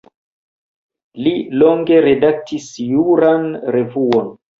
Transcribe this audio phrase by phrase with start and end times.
[1.25, 2.65] Li longe redaktis
[2.95, 4.33] juran revuon.